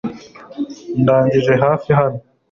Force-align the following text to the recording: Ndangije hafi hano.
Ndangije 1.01 1.53
hafi 1.63 1.89
hano. 1.99 2.19